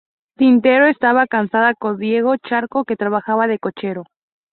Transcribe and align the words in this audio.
Tintero 0.35 0.87
estaba 0.87 1.27
casada 1.27 1.75
con 1.75 1.99
Diego 1.99 2.35
Charco, 2.37 2.85
que 2.85 2.95
trabajaba 2.95 3.45
de 3.45 3.59
cochero. 3.59 4.05